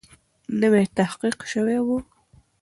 [0.61, 1.97] نوی تحقیق سوی وو.